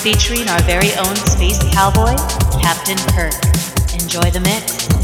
featuring 0.00 0.48
our 0.48 0.62
very 0.62 0.94
own 0.94 1.14
space 1.16 1.58
cowboy, 1.74 2.16
Captain 2.58 2.96
Kirk. 3.12 3.34
Enjoy 3.92 4.30
the 4.30 4.40
mix. 4.40 4.99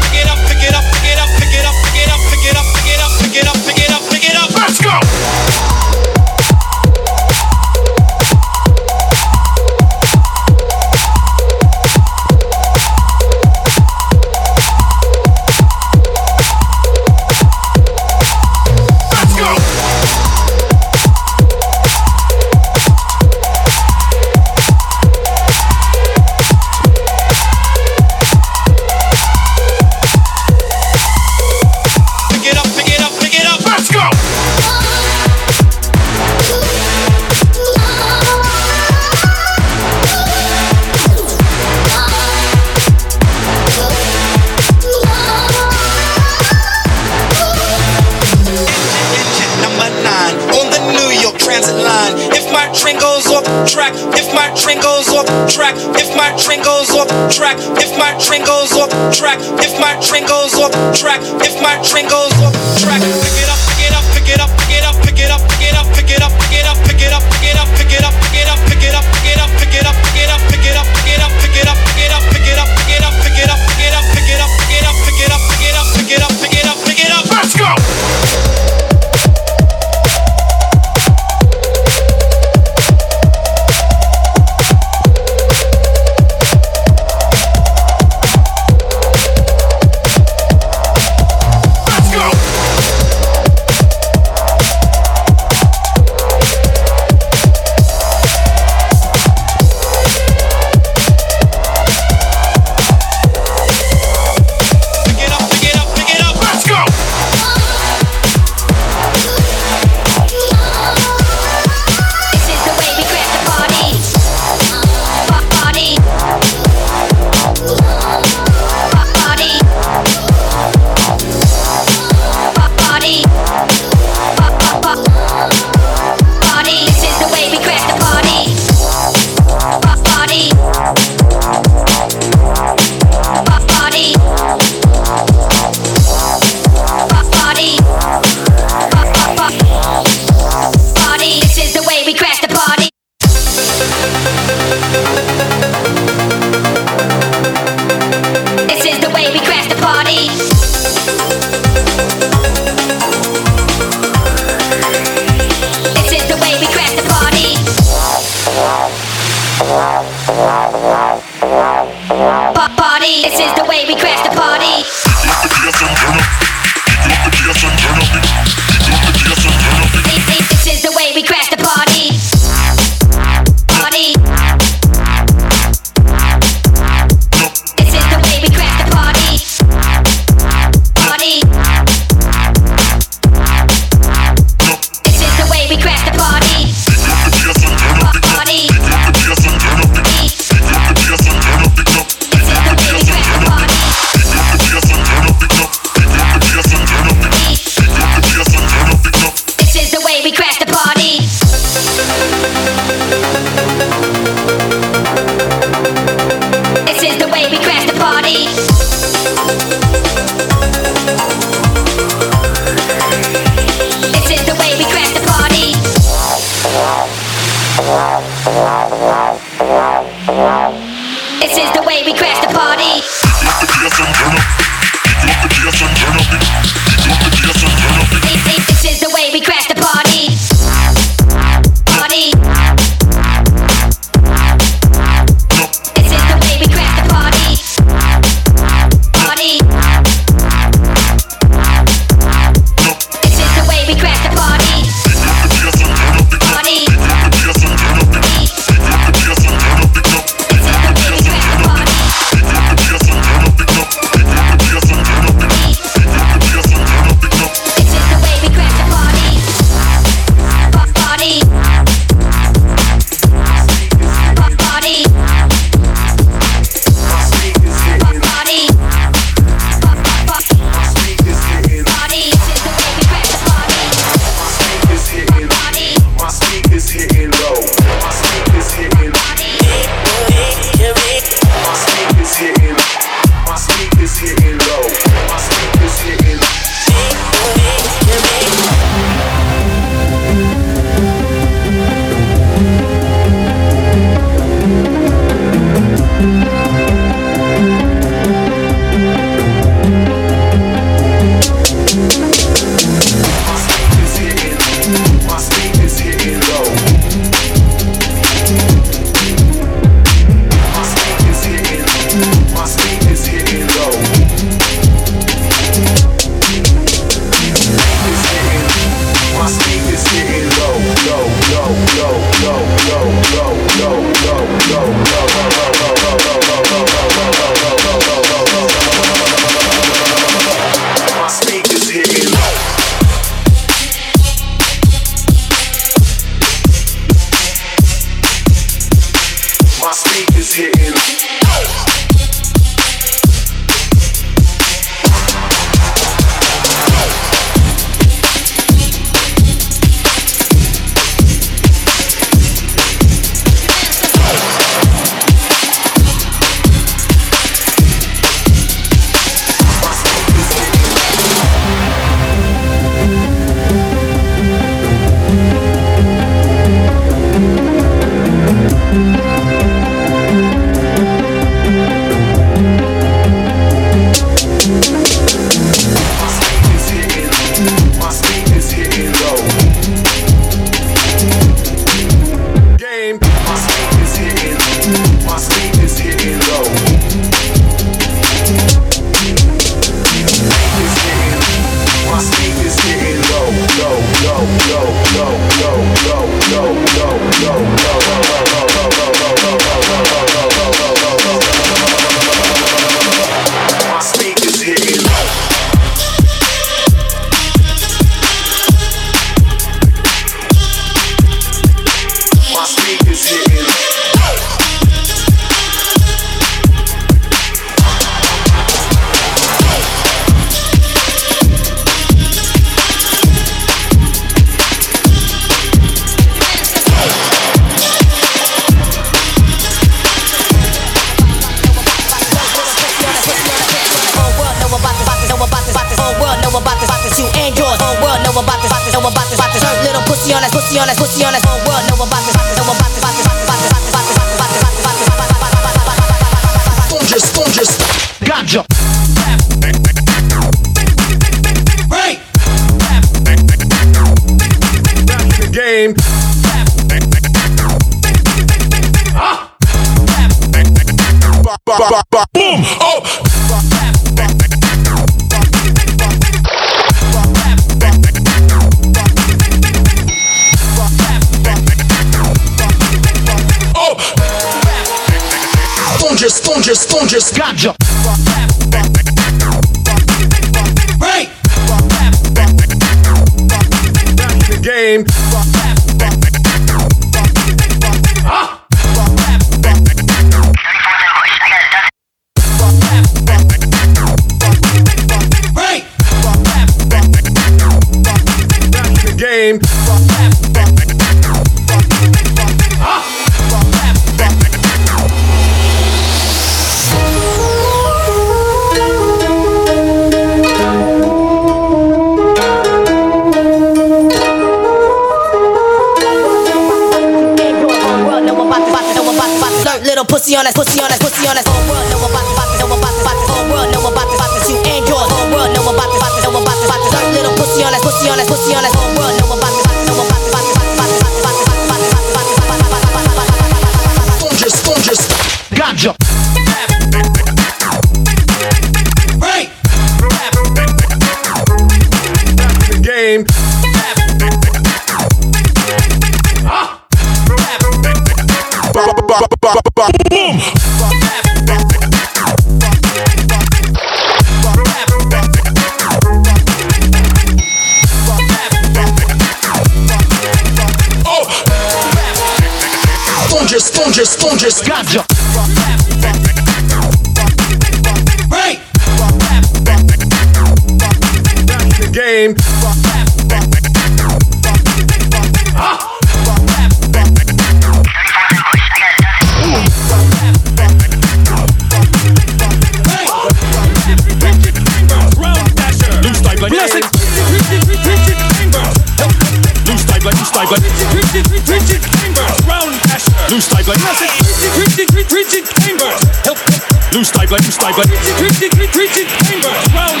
type 597.28 597.36
like, 597.36 597.44
loose 597.44 597.56
type 597.58 597.76
like, 597.76 597.88
preaching, 598.16 598.48
preaching, 598.48 598.70
preaching, 598.72 599.08
anger, 599.28 599.52
round, 599.76 600.00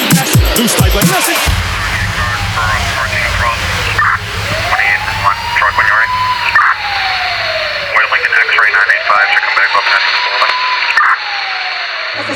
loose 0.56 0.74
type 0.74 0.94
like, 0.94 1.04
nothing. 1.12 1.36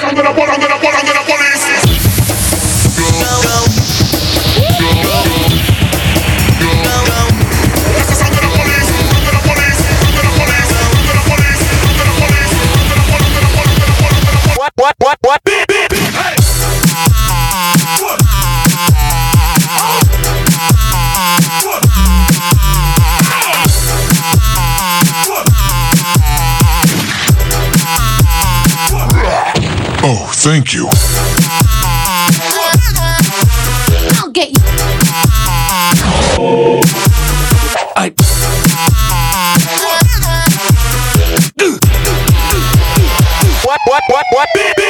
I'm 0.05 0.15
gonna, 0.15 0.29
I'm 0.29 0.37
gonna, 0.37 0.53
I'm 0.53 0.61
I'm 0.63 1.07
gonna, 1.07 1.45
I'm. 1.45 1.51
what, 14.83 14.97
what, 14.99 15.17
what, 15.21 15.45
beep, 15.45 15.65
beep, 15.69 15.89
beep, 15.91 16.01
hey. 16.01 16.35
Oh, 30.05 30.29
thank 30.35 30.75
you. 30.75 30.89
what, 44.31 44.49
what? 44.55 44.82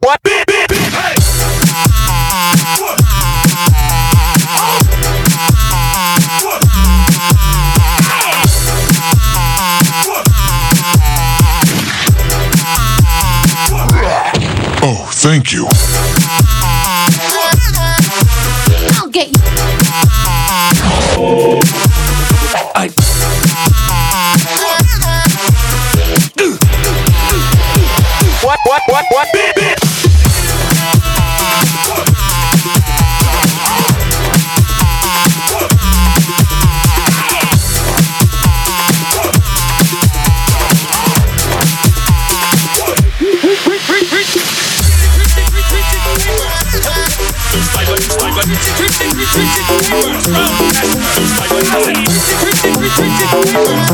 What? 0.00 0.20
Oh, 14.80 15.10
thank 15.12 15.52
you. 15.52 15.66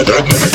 подробно. 0.00 0.49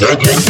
Give 0.00 0.49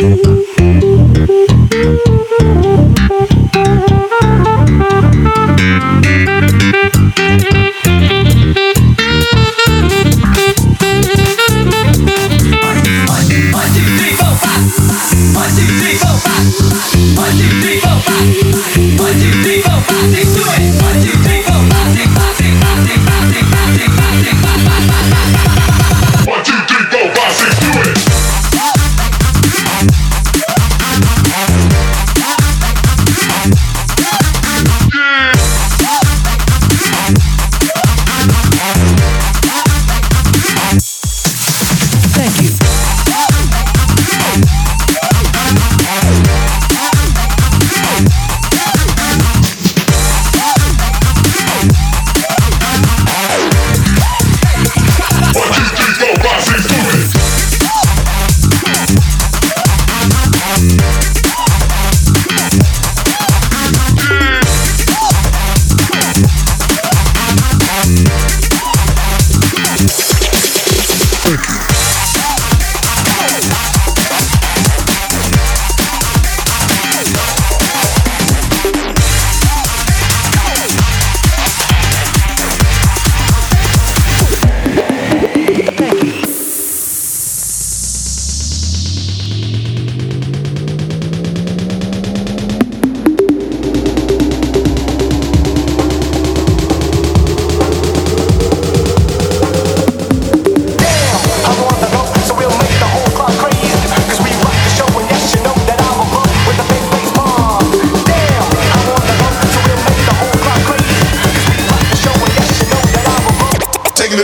Música 0.00 0.47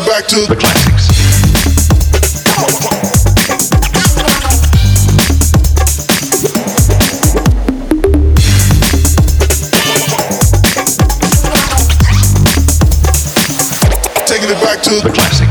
back 0.06 0.26
to 0.26 0.36
the 0.46 0.56
classics. 0.56 1.08
Taking 14.26 14.48
it 14.48 14.62
back 14.62 14.82
to 14.84 15.00
the 15.00 15.12
classics. 15.12 15.43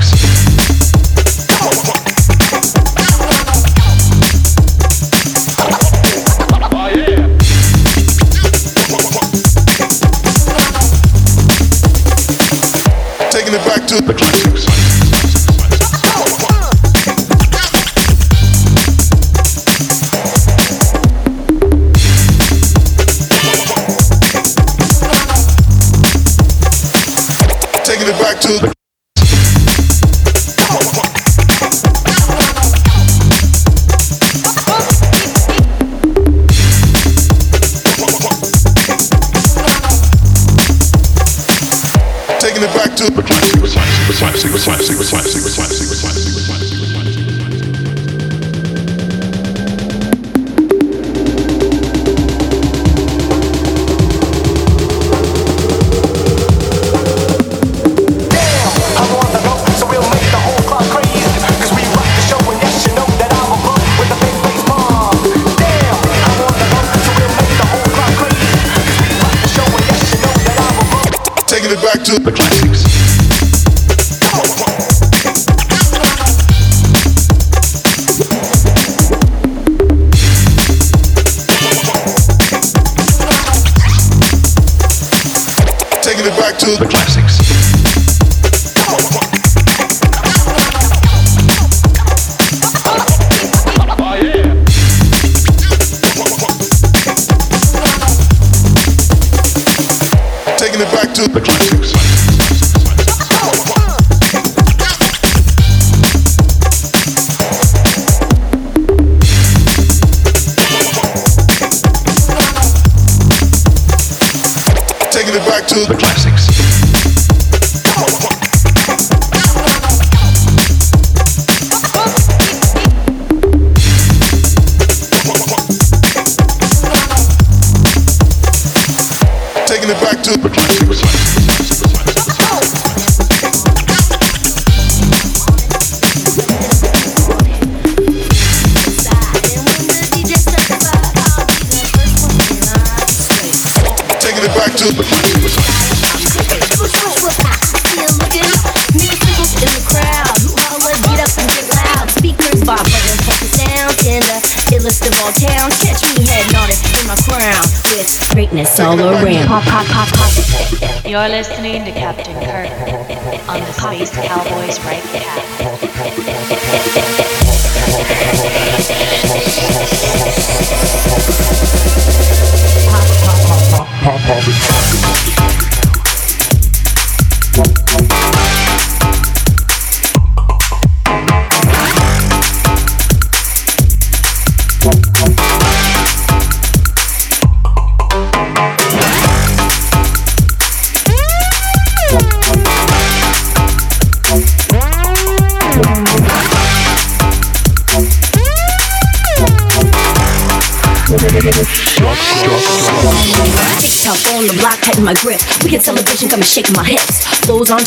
To 28.43 28.82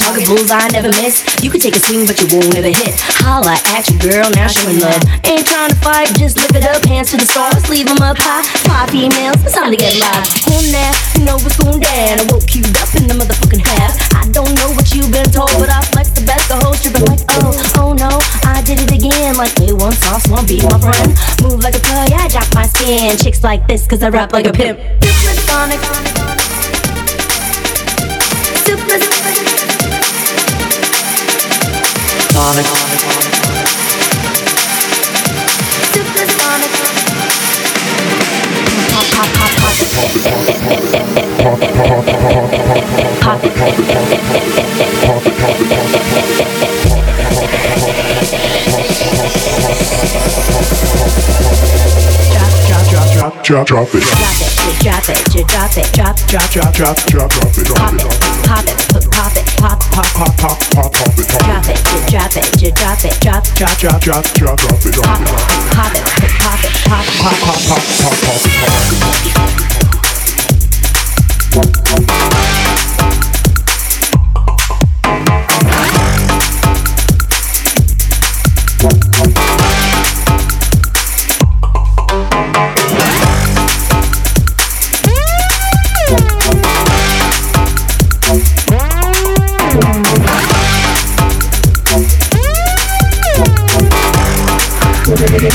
target, 0.07 0.29
bullseye, 0.29 0.69
never 0.71 0.89
miss. 1.03 1.27
You 1.43 1.51
can 1.51 1.61
take 1.61 1.75
a 1.75 1.83
swing, 1.83 2.07
but 2.07 2.15
you 2.23 2.27
won't 2.31 2.55
ever 2.55 2.71
hit. 2.71 2.95
Holla 3.27 3.59
at 3.75 3.91
your 3.91 3.99
girl, 3.99 4.31
now 4.39 4.47
showing 4.47 4.79
love. 4.79 5.03
Ain't 5.27 5.47
trying 5.47 5.71
to 5.71 5.79
fight, 5.83 6.15
just 6.15 6.39
lift 6.39 6.55
it 6.55 6.63
up, 6.63 6.85
hands 6.87 7.11
to 7.11 7.17
the 7.17 7.27
stars, 7.27 7.67
leave 7.69 7.89
'em 7.91 7.99
up 7.99 8.19
high. 8.19 8.43
Five 8.71 8.91
females, 8.91 9.37
it's 9.43 9.55
time 9.55 9.71
to 9.71 9.77
get 9.77 9.99
live. 9.99 10.27
On 10.55 10.65
that, 10.71 10.95
you 11.15 11.25
know 11.27 11.37
what's 11.43 11.57
going 11.59 11.81
down. 11.81 12.21
I 12.23 12.25
woke 12.31 12.55
you 12.55 12.63
up 12.79 12.91
in 12.95 13.07
the 13.11 13.15
motherfucking 13.15 13.67
half. 13.67 13.93
I 14.15 14.29
don't 14.31 14.55
know 14.55 14.71
what 14.79 14.95
you've 14.95 15.11
been 15.11 15.31
told, 15.31 15.51
but 15.59 15.71
I 15.71 15.83
flex 15.91 16.11
the 16.11 16.23
best. 16.23 16.49
The 16.49 16.57
whole 16.63 16.75
stripping 16.75 17.07
like, 17.11 17.25
oh, 17.43 17.51
oh 17.83 17.93
no, 17.95 18.23
I 18.47 18.63
did 18.63 18.79
it 18.79 18.93
again. 18.93 19.37
Like 19.37 19.55
A1 19.59 19.95
sauce, 20.03 20.27
one 20.29 20.47
be 20.47 20.63
my 20.63 20.79
friend. 20.79 21.11
Move 21.43 21.63
like 21.63 21.75
a 21.75 21.83
yeah, 22.07 22.27
I 22.27 22.29
drop 22.29 22.47
my 22.55 22.67
skin. 22.67 23.17
Chicks 23.19 23.43
like 23.43 23.67
this, 23.67 23.87
cause 23.87 24.03
I 24.03 24.09
rap 24.11 24.33
like 24.33 24.47
a 24.47 24.53
pimp. 24.53 24.79
Supersonic. 32.37 32.67
Supersonic. 35.95 36.77
Drop, 53.27 53.35
it, 53.35 53.45
drop, 53.45 53.67
it, 53.67 53.67
drop, 53.67 53.91
it, 53.91 54.07
Drop, 54.07 54.39
it, 54.39 54.55
drop 54.79 55.03
it. 55.03 55.11
drop 55.11 55.11
it, 55.11 55.35
you 55.35 55.43
drop 55.51 55.75
it, 55.75 55.91
drop 55.91 56.15
it, 56.15 56.31
drop, 56.31 56.47
it, 56.47 56.55
drop, 56.55 56.71
Drop, 56.75 56.95
drop, 56.95 57.31
drop 57.31 57.59
it. 57.59 57.67
Drop 57.67 57.77
pop 57.77 57.91
it. 57.91 57.99
it, 57.99 58.23
pop 58.47 58.63
it, 58.63 58.79
pop 59.11 59.35
it, 59.35 59.47
pop, 59.59 59.83
pop, 59.91 60.07
Pop, 60.15 60.31
pop, 60.39 60.55
pop, 60.71 60.95
pop 60.95 61.19
it. 61.19 61.27
Pop 61.27 61.43
drop 61.43 61.67
it, 61.67 61.83
you 61.91 61.99
drop 62.07 62.31
it, 62.39 62.47
you 62.63 62.71
drop 62.71 63.03
it, 63.03 63.19
drop, 63.19 63.43
drop, 63.59 63.75
Drop, 63.83 63.99
drop, 64.01 64.23
drop, 64.31 64.59
drop 64.63 64.79
it. 64.79 64.95
Drop 64.95 65.07
pop 65.07 65.19
it. 65.19 65.27
it, 65.27 65.43
pop 65.75 65.91
it, 66.23 66.31
pop 66.39 66.63
it, 66.63 66.71
pop, 66.87 67.03
pop, 67.19 67.35
Pop, 67.43 67.59
pop, 67.67 67.83
pop, 67.99 68.15
pop 68.23 68.47
it. 68.47 68.87
make 71.59 72.86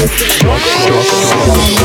Shock, 0.02 0.58
shock, 0.58 1.68
shock. 1.68 1.81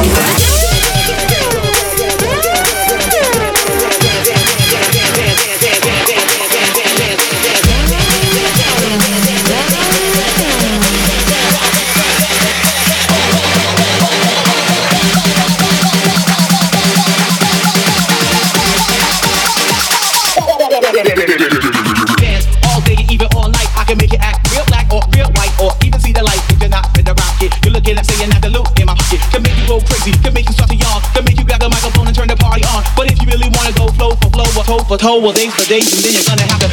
Toe 34.77 34.85
for 34.85 34.99
toe, 34.99 35.25
or 35.25 35.33
days 35.33 35.55
for 35.55 35.65
days, 35.69 35.93
and 35.95 36.05
then 36.05 36.13
you're 36.13 36.23
gonna 36.25 36.43
have 36.43 36.61
to. 36.61 36.67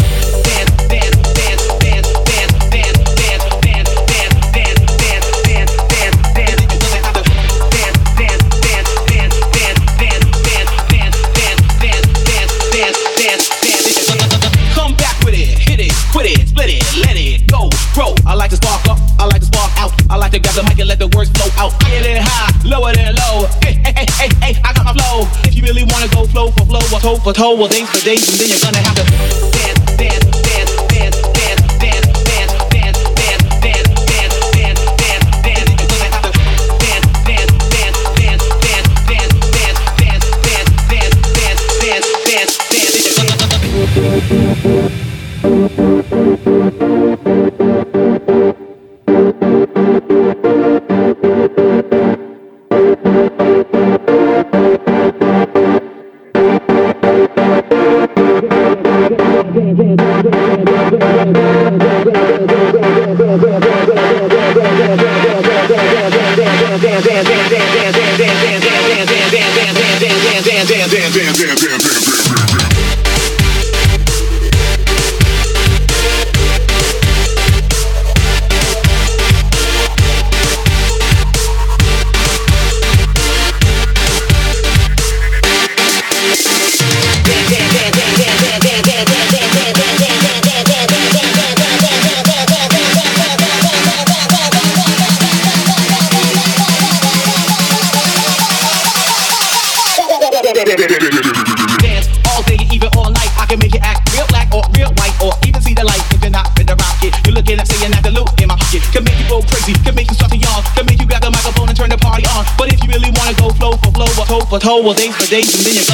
Come 14.73 14.95
back 14.95 15.19
with 15.23 15.33
it, 15.33 15.57
hit 15.57 15.79
it, 15.79 15.93
quit 16.11 16.25
it, 16.25 16.47
split 16.47 16.69
it, 16.69 16.83
let 17.05 17.15
it 17.15 17.47
go, 17.47 17.69
bro. 17.93 18.15
I 18.25 18.33
like 18.35 18.49
to 18.49 18.57
spark 18.57 18.87
up, 18.87 18.97
I 19.19 19.25
like 19.25 19.39
to 19.39 19.45
spark 19.45 19.71
out, 19.77 19.91
I 20.09 20.17
like 20.17 20.31
to 20.31 20.39
grab 20.39 20.55
the 20.55 20.63
mic 20.63 20.79
and 20.79 20.89
let 20.89 20.99
the 20.99 21.07
words 21.15 21.29
flow 21.31 21.47
out. 21.57 21.73
Higher 21.83 22.03
than 22.03 22.21
high, 22.21 22.51
lower 22.67 22.93
than 22.93 23.15
low. 23.15 23.22
Hey, 24.03 24.27
hey, 24.27 24.53
hey, 24.53 24.61
I 24.65 24.73
got 24.73 24.83
my 24.83 24.93
flow. 24.93 25.23
If 25.47 25.55
you 25.55 25.63
really 25.63 25.83
wanna 25.87 26.09
go 26.09 26.25
flow 26.25 26.51
for 26.51 26.65
flow, 26.65 26.83
or 26.91 26.99
toe 26.99 27.15
for 27.23 27.31
toe, 27.31 27.55
or 27.55 27.69
days 27.69 27.87
for 27.87 28.03
days, 28.03 28.27
and 28.27 28.35
then 28.35 28.49
you're 28.49 28.59
gonna 28.59 28.83
have 28.83 28.95
to 28.99 29.05
dance, 29.55 29.79
dance, 29.95 30.22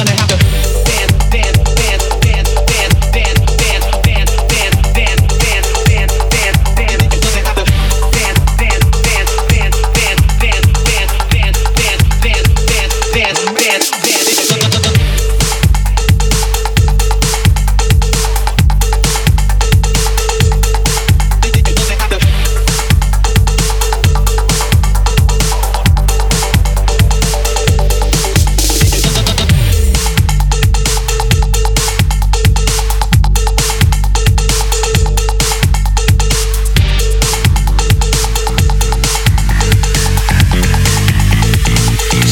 gonna 0.04 0.16
have 0.16 0.28
to 0.28 0.79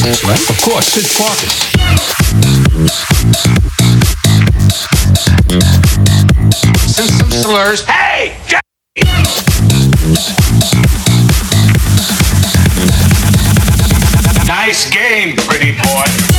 Of 0.09 0.61
course, 0.63 0.87
Sid 0.87 1.05
Farkas. 1.05 1.69
and 6.99 7.09
some 7.11 7.29
slurs. 7.29 7.85
Hey! 7.85 8.35
Jack! 8.47 8.63
Nice 14.47 14.89
game, 14.89 15.35
pretty 15.37 15.73
boy. 15.73 16.29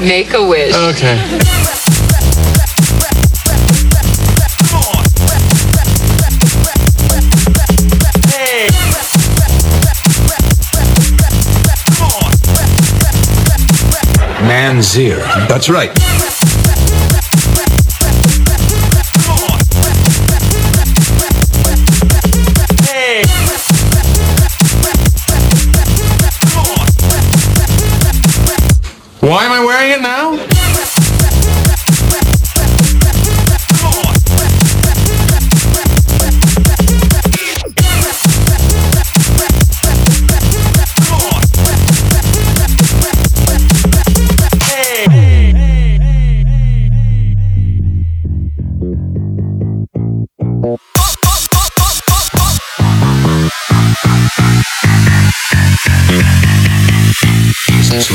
Make 0.00 0.34
a 0.34 0.46
wish. 0.46 0.55
Okay. 0.76 1.16
Manzir. 14.42 15.18
That's 15.48 15.70
right. 15.70 16.15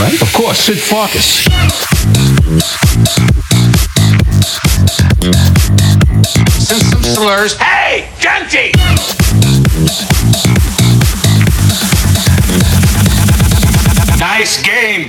Right. 0.02 0.22
Of 0.22 0.34
course, 0.34 0.60
Sid 0.60 0.80
Farkas. 0.80 1.46
And 6.72 6.82
some 6.82 7.04
slurs. 7.04 7.58
Hey! 7.58 8.10
Genty! 8.20 8.72
Nice 14.20 14.62
game, 14.62 15.08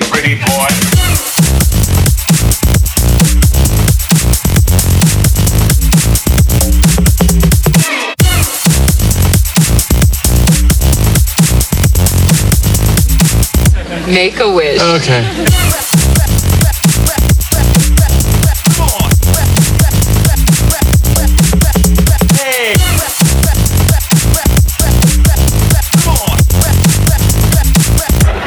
Make 14.13 14.41
a 14.41 14.53
wish. 14.53 14.79
Okay. 14.79 15.23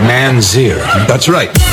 Manzir. 0.05 0.77
That's 1.07 1.27
right. 1.27 1.64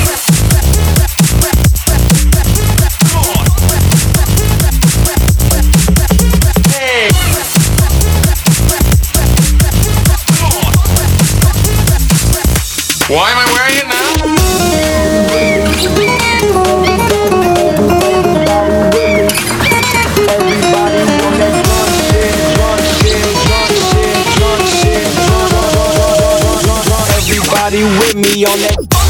On 28.47 28.59
that. 28.59 29.02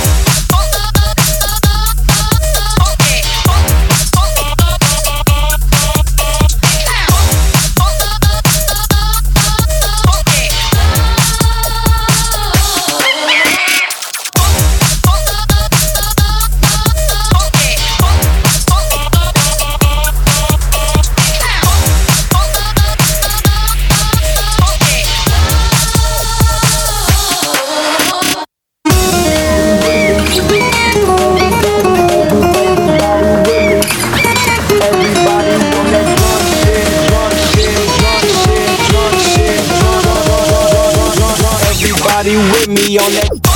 On 42.98 43.10
that. 43.12 43.51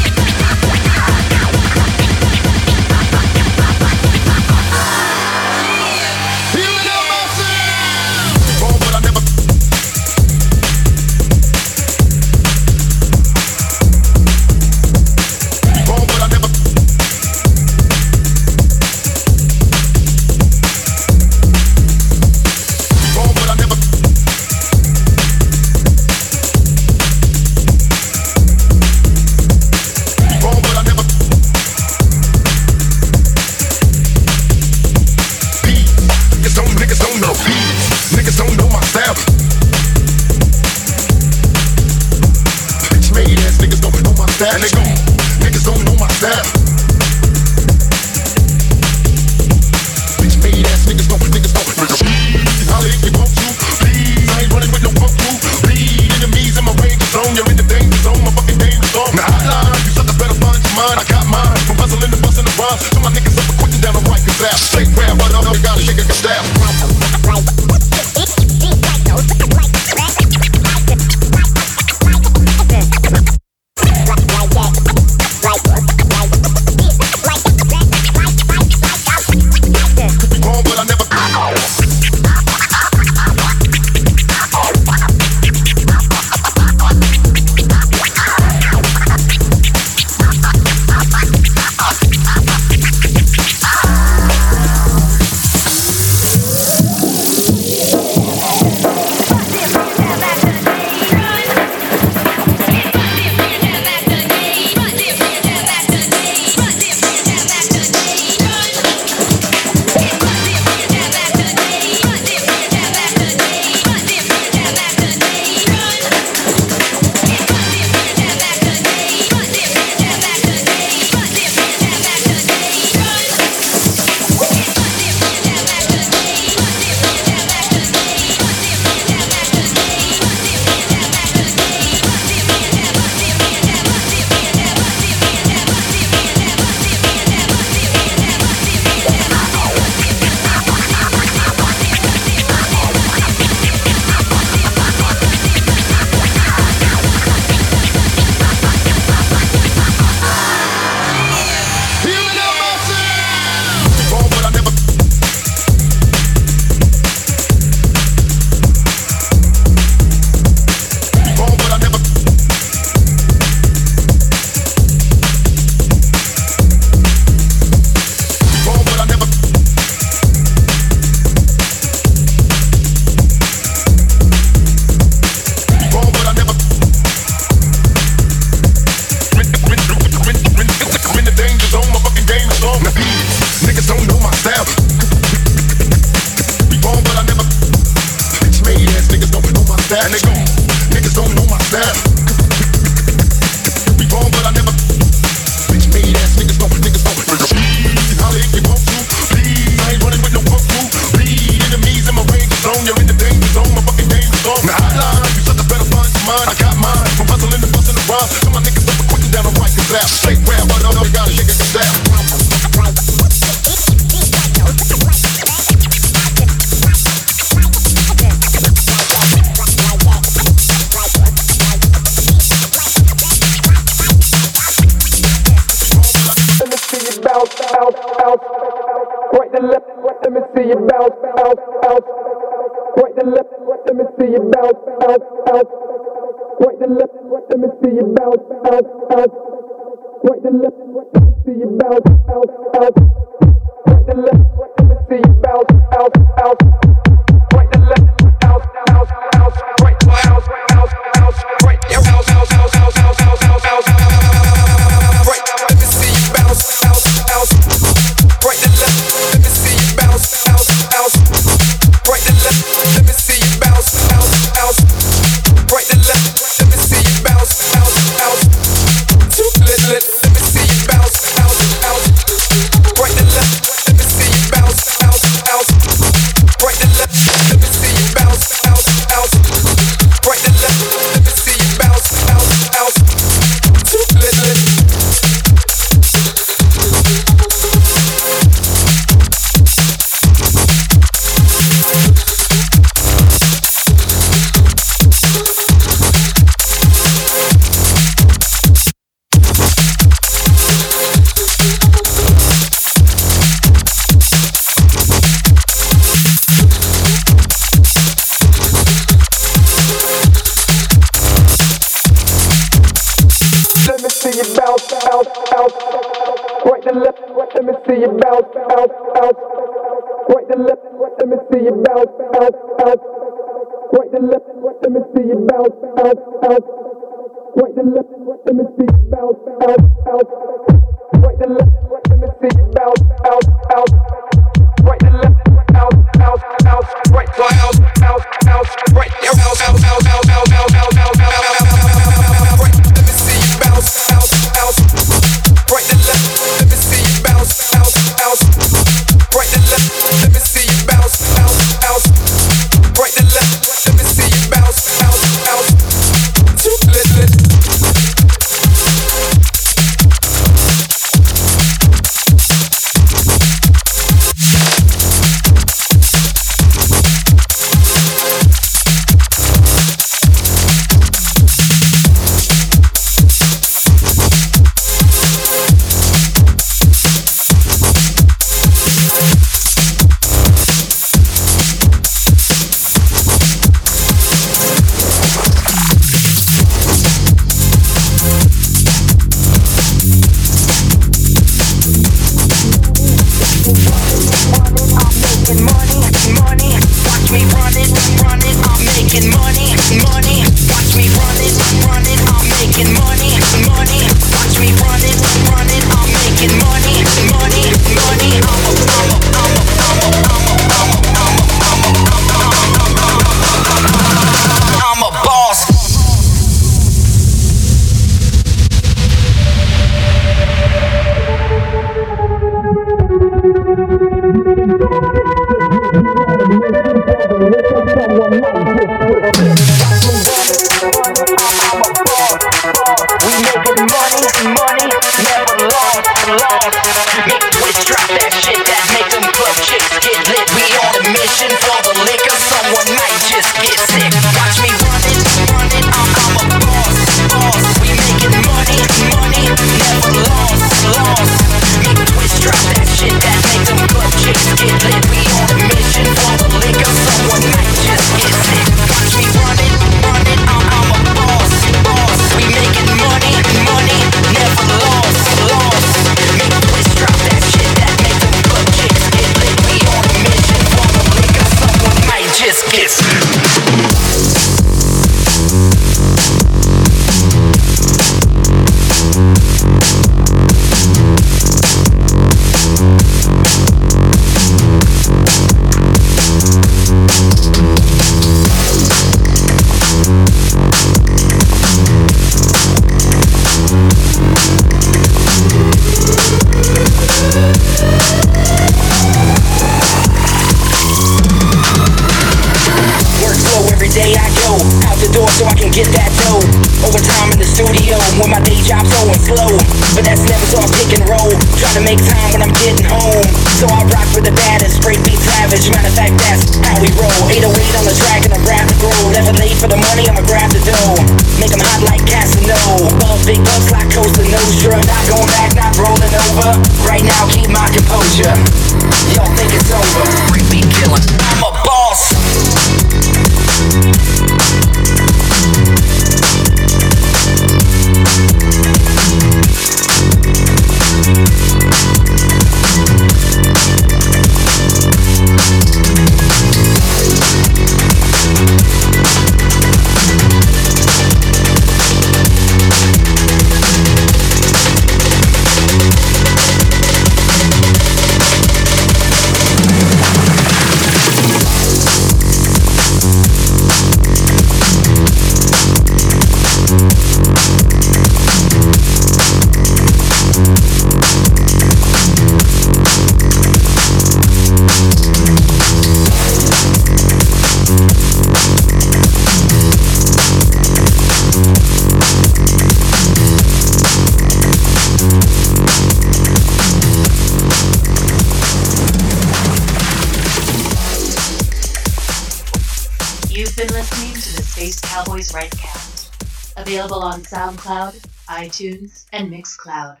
SoundCloud, 597.60 598.00
iTunes, 598.28 599.04
and 599.12 599.30
Mixcloud. 599.30 600.00